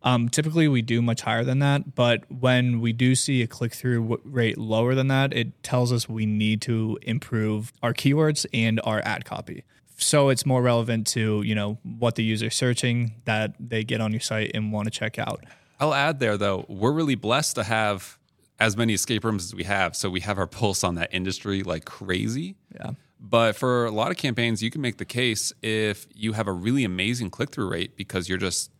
Um, 0.02 0.28
typically, 0.28 0.68
we 0.68 0.82
do 0.82 1.00
much 1.00 1.22
higher 1.22 1.44
than 1.44 1.60
that, 1.60 1.94
but 1.94 2.30
when 2.30 2.82
we 2.82 2.92
do 2.92 3.14
see 3.14 3.40
a 3.40 3.46
click 3.46 3.72
through 3.72 4.20
rate 4.22 4.58
lower 4.58 4.94
than 4.94 5.08
that, 5.08 5.32
it 5.32 5.62
tells 5.62 5.90
us 5.90 6.06
we 6.06 6.26
need 6.26 6.60
to 6.60 6.98
improve 7.00 7.72
our 7.82 7.94
keywords 7.94 8.44
and 8.52 8.82
our 8.84 9.00
ad 9.02 9.24
copy. 9.24 9.64
So 9.96 10.28
it's 10.28 10.44
more 10.44 10.60
relevant 10.60 11.06
to 11.06 11.40
you 11.40 11.54
know 11.54 11.78
what 11.84 12.16
the 12.16 12.22
user's 12.22 12.54
searching 12.54 13.14
that 13.24 13.54
they 13.58 13.82
get 13.82 14.02
on 14.02 14.10
your 14.10 14.20
site 14.20 14.50
and 14.52 14.72
want 14.72 14.84
to 14.84 14.90
check 14.90 15.18
out. 15.18 15.42
I'll 15.80 15.94
add 15.94 16.20
there 16.20 16.36
though, 16.36 16.66
we're 16.68 16.92
really 16.92 17.14
blessed 17.14 17.54
to 17.54 17.64
have 17.64 18.18
as 18.60 18.76
many 18.76 18.94
escape 18.94 19.24
rooms 19.24 19.44
as 19.44 19.54
we 19.54 19.64
have, 19.64 19.96
so 19.96 20.10
we 20.10 20.20
have 20.20 20.38
our 20.38 20.46
pulse 20.58 20.84
on 20.84 20.94
that 20.96 21.12
industry 21.12 21.62
like 21.62 21.84
crazy. 21.84 22.56
Yeah. 22.74 22.92
But 23.20 23.56
for 23.56 23.86
a 23.86 23.90
lot 23.90 24.10
of 24.10 24.18
campaigns, 24.18 24.62
you 24.62 24.70
can 24.70 24.82
make 24.82 24.98
the 24.98 25.04
case 25.04 25.52
if 25.62 26.06
you 26.14 26.32
have 26.32 26.46
a 26.46 26.52
really 26.52 26.84
amazing 26.84 27.30
click 27.30 27.50
through 27.50 27.70
rate 27.70 27.96
because 27.96 28.28
you're 28.28 28.38
just 28.38 28.70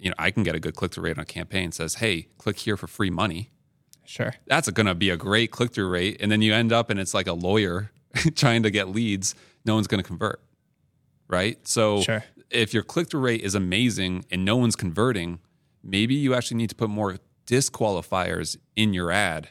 you 0.00 0.08
know, 0.08 0.14
I 0.18 0.30
can 0.30 0.42
get 0.42 0.54
a 0.54 0.60
good 0.60 0.74
click 0.74 0.92
through 0.92 1.04
rate 1.04 1.18
on 1.18 1.22
a 1.22 1.26
campaign 1.26 1.72
says, 1.72 1.96
hey, 1.96 2.28
click 2.38 2.58
here 2.58 2.76
for 2.76 2.86
free 2.86 3.10
money. 3.10 3.50
Sure. 4.06 4.34
That's 4.46 4.68
going 4.70 4.86
to 4.86 4.94
be 4.94 5.10
a 5.10 5.16
great 5.16 5.50
click 5.50 5.72
through 5.72 5.88
rate. 5.88 6.16
And 6.20 6.32
then 6.32 6.42
you 6.42 6.54
end 6.54 6.72
up 6.72 6.90
and 6.90 6.98
it's 6.98 7.14
like 7.14 7.26
a 7.26 7.34
lawyer 7.34 7.92
trying 8.34 8.62
to 8.62 8.70
get 8.70 8.88
leads. 8.88 9.34
No 9.64 9.74
one's 9.74 9.86
going 9.86 10.02
to 10.02 10.06
convert. 10.06 10.40
Right. 11.28 11.58
So 11.68 12.00
sure. 12.00 12.24
if 12.50 12.74
your 12.74 12.82
click 12.82 13.10
through 13.10 13.20
rate 13.20 13.42
is 13.42 13.54
amazing 13.54 14.24
and 14.30 14.44
no 14.44 14.56
one's 14.56 14.74
converting, 14.74 15.38
maybe 15.84 16.14
you 16.14 16.34
actually 16.34 16.56
need 16.56 16.70
to 16.70 16.76
put 16.76 16.90
more 16.90 17.18
disqualifiers 17.50 18.56
in 18.76 18.94
your 18.94 19.10
ad 19.10 19.48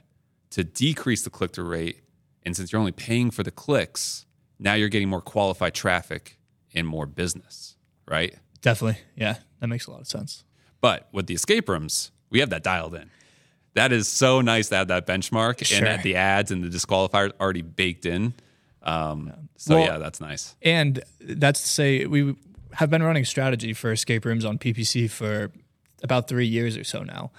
to 0.52 0.64
decrease 0.64 1.24
the 1.24 1.30
click 1.30 1.52
through 1.52 1.66
rate. 1.66 2.02
And 2.44 2.56
since 2.56 2.72
you're 2.72 2.80
only 2.80 2.94
paying 2.94 3.30
for 3.30 3.44
the 3.44 3.52
clicks, 3.52 4.26
now 4.58 4.74
you're 4.74 4.90
getting 4.90 5.10
more 5.10 5.22
qualified 5.22 5.74
traffic 5.74 6.40
and 6.74 6.88
more 6.88 7.06
business. 7.06 7.76
Right. 8.08 8.36
Definitely. 8.62 9.02
Yeah. 9.16 9.36
That 9.60 9.68
makes 9.68 9.88
a 9.88 9.92
lot 9.92 10.00
of 10.00 10.08
sense. 10.08 10.46
But 10.80 11.10
with 11.12 11.28
the 11.28 11.34
escape 11.34 11.68
rooms, 11.68 12.12
we 12.30 12.40
have 12.40 12.50
that 12.52 12.64
dialed 12.64 12.96
in. 12.96 13.10
That 13.74 13.92
is 13.92 14.08
so 14.08 14.40
nice 14.42 14.70
to 14.70 14.78
have 14.78 14.88
that 14.88 15.06
benchmark 15.06 15.64
sure. 15.66 15.86
and 15.86 16.02
the 16.02 16.16
ads 16.16 16.52
and 16.52 16.64
the 16.64 16.70
disqualifiers 16.70 17.34
already 17.40 17.62
baked 17.62 18.06
in. 18.06 18.34
Um, 18.82 19.50
so 19.58 19.76
well, 19.76 19.86
yeah, 19.86 19.98
that's 19.98 20.22
nice. 20.22 20.56
And 20.62 21.04
that's 21.20 21.62
to 21.62 21.68
say 21.68 22.06
we 22.06 22.36
have 22.74 22.90
been 22.90 23.04
running 23.04 23.26
strategy 23.26 23.74
for 23.74 23.92
escape 23.92 24.24
rooms 24.24 24.46
on 24.46 24.58
PPC 24.58 25.10
for 25.10 25.52
about 26.02 26.30
three 26.30 26.48
years 26.48 26.78
or 26.78 26.86
so 26.86 27.04
now. 27.04 27.32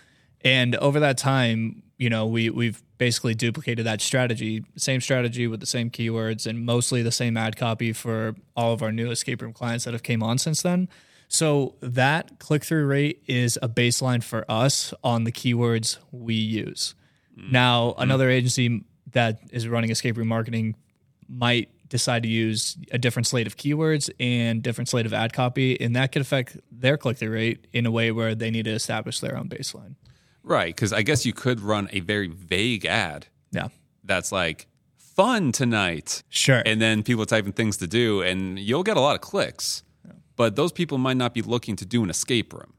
And 0.43 0.77
over 0.77 1.01
that 1.01 1.19
time, 1.19 1.83
you 1.99 2.09
know, 2.09 2.27
we 2.27 2.51
we've 2.51 2.83
basically 2.99 3.35
duplicated 3.35 3.87
that 3.87 4.01
strategy, 4.01 4.65
same 4.77 5.01
strategy 5.01 5.47
with 5.47 5.61
the 5.61 5.67
same 5.67 5.91
keywords 5.91 6.47
and 6.47 6.65
mostly 6.65 7.03
the 7.03 7.13
same 7.13 7.37
ad 7.37 7.57
copy 7.57 7.93
for 7.93 8.35
all 8.57 8.73
of 8.73 8.83
our 8.83 8.93
new 8.93 9.11
escape 9.11 9.43
room 9.43 9.53
clients 9.53 9.85
that 9.85 9.95
have 9.95 10.03
came 10.03 10.23
on 10.23 10.39
since 10.39 10.63
then. 10.63 10.89
So 11.29 11.77
that 11.81 12.39
click 12.39 12.65
through 12.65 12.87
rate 12.87 13.23
is 13.27 13.59
a 13.63 13.69
baseline 13.69 14.23
for 14.23 14.45
us 14.51 14.93
on 15.05 15.25
the 15.25 15.33
keywords 15.33 15.99
we 16.11 16.35
use. 16.35 16.95
Mm. 17.39 17.53
Now, 17.53 17.95
another 17.99 18.29
agency 18.29 18.85
that 19.13 19.41
is 19.53 19.69
running 19.69 19.91
escape 19.91 20.17
room 20.17 20.29
marketing 20.29 20.75
might 21.29 21.69
decide 21.89 22.23
to 22.23 22.29
use 22.29 22.77
a 22.93 22.99
different 22.99 23.27
slate 23.27 23.47
of 23.47 23.57
keywords 23.57 24.11
and 24.19 24.63
different 24.63 24.89
slate 24.89 25.07
of 25.07 25.13
ad 25.13 25.33
copy, 25.33 25.81
and 25.81 25.95
that 25.97 26.13
could 26.13 26.23
affect 26.23 26.57
their 26.71 26.97
click 26.97 27.19
through 27.19 27.33
rate 27.33 27.67
in 27.73 27.87
a 27.87 27.91
way 27.91 28.11
where 28.11 28.35
they 28.35 28.51
need 28.51 28.65
to 28.65 28.73
establish 28.73 29.21
their 29.21 29.37
own 29.37 29.49
baseline. 29.49 29.95
Right, 30.43 30.75
because 30.75 30.93
I 30.93 31.03
guess 31.03 31.27
you 31.27 31.33
could 31.33 31.61
run 31.61 31.89
a 31.93 32.01
very 32.01 32.29
vague 32.29 32.87
ad. 32.87 33.27
Yeah, 33.53 33.69
that's 34.05 34.33
like 34.33 34.67
fun 34.97 35.53
tonight. 35.53 36.23
Sure, 36.29 36.63
and 36.65 36.81
then 36.81 37.03
people 37.03 37.27
typing 37.27 37.53
things 37.53 37.77
to 37.79 37.87
do, 37.87 38.23
and 38.23 38.59
you'll 38.59 38.83
get 38.83 38.97
a 38.97 39.01
lot 39.01 39.15
of 39.15 39.21
clicks. 39.21 39.83
But 40.41 40.57
those 40.57 40.73
people 40.73 40.97
might 40.97 41.19
not 41.19 41.35
be 41.35 41.43
looking 41.43 41.77
to 41.77 41.85
do 41.85 42.03
an 42.03 42.09
escape 42.09 42.55
room. 42.55 42.73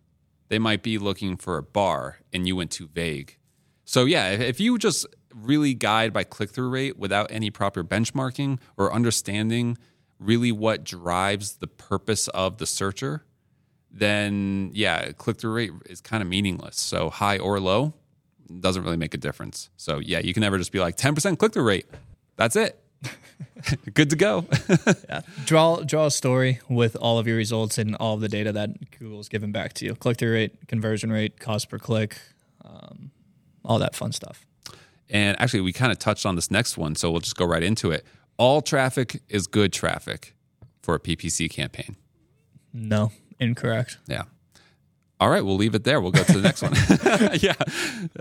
They 0.50 0.58
might 0.58 0.82
be 0.82 0.98
looking 0.98 1.38
for 1.38 1.58
a 1.58 1.64
bar 1.64 2.18
and 2.34 2.48
you 2.48 2.56
went 2.56 2.72
too 2.72 2.88
vague. 2.88 3.38
So, 3.86 4.06
yeah, 4.06 4.30
if 4.30 4.60
you 4.60 4.80
just 4.80 5.06
really 5.32 5.76
guide 5.76 6.12
by 6.12 6.24
click 6.24 6.50
through 6.50 6.70
rate 6.70 6.98
without 6.98 7.32
any 7.32 7.52
proper 7.52 7.84
benchmarking 7.84 8.60
or 8.78 8.92
understanding 8.92 9.78
really 10.18 10.52
what 10.52 10.84
drives 10.84 11.58
the 11.58 11.68
purpose 11.68 12.28
of 12.30 12.58
the 12.58 12.66
searcher, 12.66 13.26
then 13.92 14.72
yeah, 14.74 15.12
click 15.14 15.38
through 15.38 15.54
rate 15.54 15.72
is 15.86 16.02
kind 16.02 16.24
of 16.24 16.30
meaningless. 16.30 16.80
So, 16.80 17.10
high 17.10 17.38
or 17.38 17.60
low 17.60 17.94
doesn't 18.60 18.84
really 18.84 18.98
make 18.98 19.14
a 19.14 19.18
difference. 19.18 19.70
So, 19.78 20.00
yeah, 20.00 20.20
you 20.20 20.34
can 20.34 20.42
never 20.42 20.58
just 20.58 20.72
be 20.72 20.80
like 20.80 20.98
10% 20.98 21.38
click 21.38 21.54
through 21.54 21.64
rate. 21.64 21.86
That's 22.36 22.56
it. 22.56 22.82
good 23.94 24.10
to 24.10 24.16
go. 24.16 24.46
yeah. 25.10 25.22
Draw 25.46 25.82
draw 25.84 26.06
a 26.06 26.12
story 26.12 26.60
with 26.70 26.96
all 26.96 27.20
of 27.20 27.28
your 27.28 27.38
results 27.38 27.78
and 27.78 27.96
all 27.96 28.16
of 28.16 28.22
the 28.22 28.30
data 28.30 28.52
that 28.52 28.92
Google's 28.98 29.30
given 29.30 29.52
back 29.52 29.74
to 29.74 29.86
you. 29.86 29.96
Click 29.96 30.18
through 30.18 30.34
rate, 30.34 30.68
conversion 30.68 31.12
rate, 31.12 31.40
cost 31.40 31.70
per 31.70 31.78
click, 31.78 32.18
um, 32.64 33.12
all 33.66 33.80
that 33.80 33.96
fun 33.96 34.12
stuff. 34.12 34.46
And 35.10 35.40
actually, 35.42 35.62
we 35.62 35.74
kind 35.74 35.92
of 35.92 36.00
touched 36.00 36.26
on 36.26 36.36
this 36.36 36.50
next 36.50 36.78
one, 36.78 36.96
so 36.96 37.12
we'll 37.12 37.20
just 37.20 37.36
go 37.36 37.46
right 37.46 37.64
into 37.64 37.92
it. 37.92 38.06
All 38.38 38.62
traffic 38.62 39.22
is 39.28 39.46
good 39.46 39.74
traffic 39.74 40.34
for 40.82 40.96
a 40.96 41.00
PPC 41.00 41.50
campaign. 41.50 41.98
No, 42.74 43.12
incorrect. 43.42 43.98
Yeah. 44.08 44.24
All 45.20 45.30
right, 45.30 45.46
we'll 45.46 45.58
leave 45.58 45.76
it 45.76 45.84
there. 45.84 46.02
We'll 46.02 46.12
go 46.12 46.24
to 46.24 46.34
the 46.34 46.42
next 46.42 46.62
one. 46.62 46.74
yeah. 47.42 47.54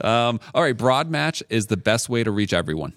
Um, 0.02 0.40
all 0.54 0.62
right, 0.62 0.76
broad 0.76 1.10
match 1.10 1.42
is 1.48 1.68
the 1.68 1.76
best 1.76 2.08
way 2.08 2.24
to 2.24 2.30
reach 2.30 2.52
everyone. 2.52 2.92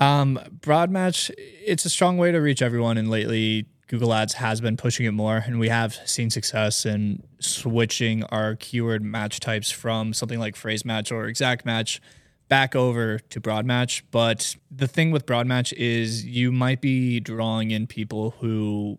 Um, 0.00 0.40
broad 0.50 0.90
match, 0.90 1.30
it's 1.36 1.84
a 1.84 1.90
strong 1.90 2.16
way 2.16 2.32
to 2.32 2.38
reach 2.38 2.62
everyone, 2.62 2.98
and 2.98 3.08
lately 3.08 3.66
Google 3.86 4.12
Ads 4.12 4.34
has 4.34 4.60
been 4.60 4.76
pushing 4.76 5.06
it 5.06 5.12
more, 5.12 5.36
and 5.36 5.60
we 5.60 5.68
have 5.68 5.94
seen 6.06 6.30
success 6.30 6.86
in 6.86 7.22
switching 7.38 8.24
our 8.24 8.56
keyword 8.56 9.04
match 9.04 9.38
types 9.38 9.70
from 9.70 10.14
something 10.14 10.40
like 10.40 10.56
phrase 10.56 10.84
match 10.84 11.12
or 11.12 11.26
exact 11.26 11.64
match 11.64 12.00
back 12.48 12.74
over 12.74 13.18
to 13.18 13.40
broad 13.40 13.66
match. 13.66 14.02
But 14.10 14.56
the 14.70 14.88
thing 14.88 15.10
with 15.10 15.26
broad 15.26 15.46
match 15.46 15.72
is 15.74 16.24
you 16.24 16.50
might 16.50 16.80
be 16.80 17.20
drawing 17.20 17.70
in 17.70 17.86
people 17.86 18.34
who 18.40 18.98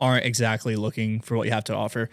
aren't 0.00 0.24
exactly 0.24 0.76
looking 0.76 1.20
for 1.20 1.36
what 1.36 1.46
you 1.46 1.52
have 1.52 1.64
to 1.64 1.74
offer. 1.74 2.08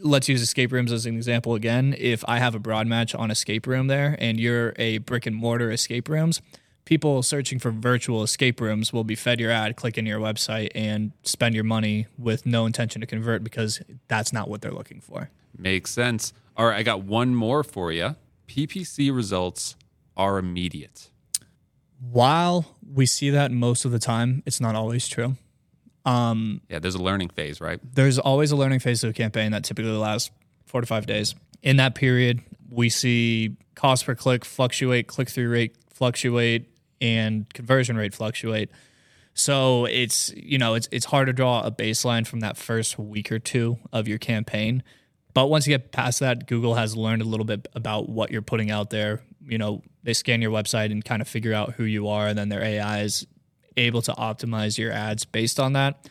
Let's 0.00 0.28
use 0.28 0.40
escape 0.40 0.72
rooms 0.72 0.90
as 0.92 1.04
an 1.04 1.16
example 1.16 1.54
again. 1.54 1.94
If 1.98 2.24
I 2.26 2.38
have 2.38 2.54
a 2.54 2.58
broad 2.58 2.86
match 2.86 3.14
on 3.14 3.30
escape 3.30 3.66
room 3.66 3.88
there 3.88 4.16
and 4.18 4.40
you're 4.40 4.72
a 4.76 4.98
brick 4.98 5.26
and 5.26 5.36
mortar 5.36 5.70
escape 5.70 6.08
rooms, 6.08 6.40
people 6.84 7.22
searching 7.22 7.58
for 7.58 7.70
virtual 7.70 8.22
escape 8.22 8.60
rooms 8.60 8.92
will 8.92 9.04
be 9.04 9.14
fed 9.14 9.38
your 9.38 9.50
ad, 9.50 9.76
click 9.76 9.98
in 9.98 10.06
your 10.06 10.18
website, 10.18 10.70
and 10.74 11.12
spend 11.22 11.54
your 11.54 11.64
money 11.64 12.06
with 12.18 12.46
no 12.46 12.64
intention 12.64 13.00
to 13.00 13.06
convert 13.06 13.44
because 13.44 13.82
that's 14.08 14.32
not 14.32 14.48
what 14.48 14.62
they're 14.62 14.72
looking 14.72 15.00
for. 15.00 15.30
Makes 15.56 15.90
sense. 15.90 16.32
All 16.56 16.66
right, 16.66 16.78
I 16.78 16.82
got 16.82 17.02
one 17.02 17.34
more 17.34 17.62
for 17.62 17.92
you. 17.92 18.16
PPC 18.48 19.14
results 19.14 19.76
are 20.16 20.38
immediate. 20.38 21.10
While 22.00 22.76
we 22.86 23.06
see 23.06 23.30
that 23.30 23.52
most 23.52 23.84
of 23.84 23.92
the 23.92 23.98
time, 23.98 24.42
it's 24.44 24.60
not 24.60 24.74
always 24.74 25.06
true. 25.06 25.36
Um, 26.04 26.60
yeah, 26.68 26.78
there's 26.78 26.94
a 26.94 27.02
learning 27.02 27.30
phase, 27.30 27.60
right? 27.60 27.80
There's 27.94 28.18
always 28.18 28.50
a 28.52 28.56
learning 28.56 28.80
phase 28.80 29.00
to 29.02 29.08
a 29.08 29.12
campaign 29.12 29.52
that 29.52 29.64
typically 29.64 29.92
lasts 29.92 30.30
four 30.66 30.80
to 30.80 30.86
five 30.86 31.06
days. 31.06 31.34
In 31.62 31.76
that 31.76 31.94
period, 31.94 32.40
we 32.70 32.88
see 32.88 33.56
cost 33.74 34.06
per 34.06 34.14
click 34.14 34.44
fluctuate, 34.44 35.06
click 35.06 35.28
through 35.28 35.50
rate 35.50 35.76
fluctuate, 35.90 36.68
and 37.00 37.52
conversion 37.54 37.96
rate 37.96 38.14
fluctuate. 38.14 38.70
So 39.34 39.86
it's 39.86 40.32
you 40.34 40.58
know 40.58 40.74
it's 40.74 40.88
it's 40.90 41.06
hard 41.06 41.26
to 41.26 41.32
draw 41.32 41.62
a 41.62 41.70
baseline 41.70 42.26
from 42.26 42.40
that 42.40 42.56
first 42.56 42.98
week 42.98 43.30
or 43.30 43.38
two 43.38 43.78
of 43.92 44.08
your 44.08 44.18
campaign. 44.18 44.82
But 45.34 45.46
once 45.46 45.66
you 45.66 45.72
get 45.72 45.92
past 45.92 46.20
that, 46.20 46.46
Google 46.46 46.74
has 46.74 46.94
learned 46.96 47.22
a 47.22 47.24
little 47.24 47.46
bit 47.46 47.66
about 47.74 48.08
what 48.08 48.30
you're 48.30 48.42
putting 48.42 48.70
out 48.70 48.90
there. 48.90 49.22
You 49.46 49.56
know, 49.56 49.82
they 50.02 50.12
scan 50.12 50.42
your 50.42 50.50
website 50.50 50.92
and 50.92 51.02
kind 51.02 51.22
of 51.22 51.28
figure 51.28 51.54
out 51.54 51.72
who 51.74 51.84
you 51.84 52.08
are, 52.08 52.26
and 52.26 52.36
then 52.38 52.48
their 52.50 52.62
AI 52.62 53.00
is 53.00 53.26
able 53.76 54.02
to 54.02 54.12
optimize 54.12 54.78
your 54.78 54.92
ads 54.92 55.24
based 55.24 55.60
on 55.60 55.72
that. 55.74 56.08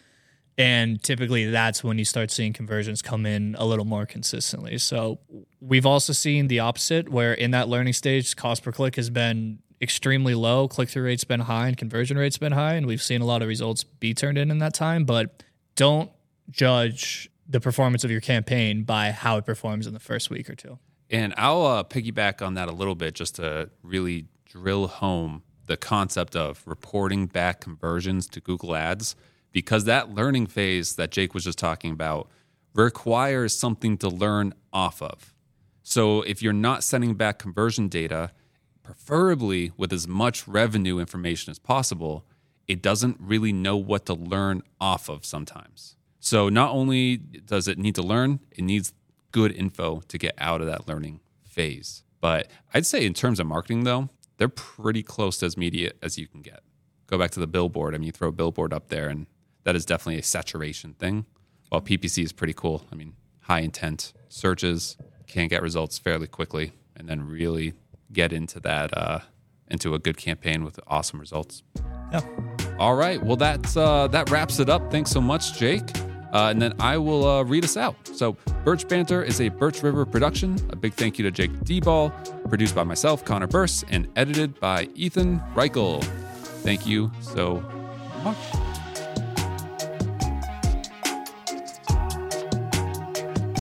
And 0.57 1.01
typically 1.01 1.49
that's 1.49 1.83
when 1.83 1.97
you 1.97 2.05
start 2.05 2.29
seeing 2.29 2.53
conversions 2.53 3.01
come 3.01 3.25
in 3.25 3.55
a 3.57 3.65
little 3.65 3.85
more 3.85 4.05
consistently. 4.05 4.77
So 4.77 5.19
we've 5.59 5.85
also 5.85 6.13
seen 6.13 6.47
the 6.47 6.59
opposite, 6.59 7.09
where 7.09 7.33
in 7.33 7.51
that 7.51 7.67
learning 7.67 7.93
stage, 7.93 8.35
cost 8.35 8.63
per 8.63 8.71
click 8.71 8.95
has 8.97 9.09
been 9.09 9.59
extremely 9.81 10.35
low. 10.35 10.67
Click 10.67 10.89
through 10.89 11.03
rate's 11.03 11.23
been 11.23 11.39
high 11.41 11.67
and 11.67 11.77
conversion 11.77 12.17
rate's 12.17 12.37
been 12.37 12.51
high, 12.51 12.73
and 12.73 12.85
we've 12.85 13.01
seen 13.01 13.21
a 13.21 13.25
lot 13.25 13.41
of 13.41 13.47
results 13.47 13.83
be 13.83 14.13
turned 14.13 14.37
in 14.37 14.51
in 14.51 14.59
that 14.59 14.73
time. 14.73 15.05
But 15.05 15.43
don't 15.75 16.11
judge 16.49 17.29
the 17.49 17.59
performance 17.59 18.03
of 18.03 18.11
your 18.11 18.21
campaign 18.21 18.83
by 18.83 19.11
how 19.11 19.37
it 19.37 19.45
performs 19.45 19.87
in 19.87 19.93
the 19.93 19.99
first 19.99 20.29
week 20.29 20.49
or 20.49 20.55
two. 20.55 20.77
And 21.09 21.33
I'll 21.37 21.65
uh, 21.65 21.83
piggyback 21.83 22.45
on 22.45 22.53
that 22.53 22.69
a 22.69 22.71
little 22.71 22.95
bit 22.95 23.15
just 23.15 23.35
to 23.35 23.69
really 23.83 24.27
drill 24.45 24.87
home 24.87 25.43
the 25.65 25.77
concept 25.77 26.35
of 26.35 26.63
reporting 26.65 27.27
back 27.27 27.61
conversions 27.61 28.27
to 28.27 28.39
Google 28.39 28.75
Ads, 28.75 29.15
because 29.51 29.85
that 29.85 30.13
learning 30.13 30.47
phase 30.47 30.95
that 30.95 31.11
Jake 31.11 31.33
was 31.33 31.43
just 31.43 31.59
talking 31.59 31.91
about 31.91 32.29
requires 32.73 33.55
something 33.55 33.97
to 33.97 34.09
learn 34.09 34.53
off 34.71 35.01
of. 35.01 35.33
So 35.83 36.21
if 36.21 36.41
you're 36.41 36.53
not 36.53 36.83
sending 36.83 37.15
back 37.15 37.39
conversion 37.39 37.87
data, 37.87 38.31
preferably 38.83 39.71
with 39.77 39.91
as 39.91 40.07
much 40.07 40.47
revenue 40.47 40.99
information 40.99 41.51
as 41.51 41.59
possible, 41.59 42.25
it 42.67 42.81
doesn't 42.81 43.17
really 43.19 43.51
know 43.51 43.75
what 43.77 44.05
to 44.05 44.13
learn 44.13 44.61
off 44.79 45.09
of 45.09 45.25
sometimes. 45.25 45.95
So 46.19 46.49
not 46.49 46.71
only 46.71 47.17
does 47.17 47.67
it 47.67 47.77
need 47.77 47.95
to 47.95 48.03
learn, 48.03 48.39
it 48.51 48.63
needs 48.63 48.93
good 49.31 49.51
info 49.51 50.01
to 50.07 50.17
get 50.17 50.33
out 50.37 50.61
of 50.61 50.67
that 50.67 50.87
learning 50.87 51.19
phase. 51.43 52.03
But 52.21 52.49
I'd 52.73 52.85
say 52.85 53.05
in 53.05 53.13
terms 53.13 53.39
of 53.39 53.47
marketing 53.47 53.83
though, 53.83 54.09
they're 54.41 54.49
pretty 54.49 55.03
close 55.03 55.37
to 55.37 55.45
as 55.45 55.53
immediate 55.53 55.99
as 56.01 56.17
you 56.17 56.25
can 56.25 56.41
get. 56.41 56.61
Go 57.05 57.15
back 57.19 57.29
to 57.29 57.39
the 57.39 57.45
billboard. 57.45 57.93
I 57.93 57.99
mean, 57.99 58.07
you 58.07 58.11
throw 58.11 58.29
a 58.29 58.31
billboard 58.31 58.73
up 58.73 58.87
there 58.87 59.07
and 59.07 59.27
that 59.65 59.75
is 59.75 59.85
definitely 59.85 60.17
a 60.17 60.23
saturation 60.23 60.95
thing. 60.95 61.27
While 61.69 61.81
PPC 61.81 62.23
is 62.23 62.33
pretty 62.33 62.53
cool. 62.53 62.83
I 62.91 62.95
mean, 62.95 63.13
high 63.41 63.59
intent 63.59 64.13
searches 64.29 64.97
can 65.27 65.47
get 65.47 65.61
results 65.61 65.99
fairly 65.99 66.25
quickly 66.25 66.71
and 66.95 67.07
then 67.07 67.27
really 67.27 67.73
get 68.11 68.33
into 68.33 68.59
that 68.61 68.97
uh, 68.97 69.19
into 69.69 69.93
a 69.93 69.99
good 69.99 70.17
campaign 70.17 70.63
with 70.63 70.79
awesome 70.87 71.19
results. 71.19 71.61
Yeah. 72.11 72.21
All 72.79 72.95
right. 72.95 73.21
Well, 73.23 73.37
that's 73.37 73.77
uh, 73.77 74.07
that 74.07 74.31
wraps 74.31 74.59
it 74.59 74.69
up. 74.69 74.89
Thanks 74.89 75.11
so 75.11 75.21
much, 75.21 75.53
Jake. 75.59 75.87
Uh, 76.33 76.47
and 76.49 76.59
then 76.59 76.73
I 76.79 76.97
will 76.97 77.27
uh, 77.27 77.43
read 77.43 77.63
us 77.63 77.77
out. 77.77 77.95
So, 78.07 78.35
Birch 78.63 78.87
Banter 78.87 79.23
is 79.23 79.41
a 79.41 79.49
Birch 79.49 79.81
River 79.81 80.05
production. 80.05 80.55
A 80.69 80.75
big 80.75 80.93
thank 80.93 81.17
you 81.17 81.23
to 81.23 81.31
Jake 81.31 81.51
Dieball, 81.63 82.11
produced 82.47 82.75
by 82.75 82.83
myself, 82.83 83.25
Connor 83.25 83.47
Bearse, 83.47 83.83
and 83.89 84.07
edited 84.15 84.59
by 84.59 84.87
Ethan 84.93 85.39
Reichel. 85.55 86.03
Thank 86.63 86.85
you 86.85 87.11
so 87.21 87.63
much. 88.23 88.70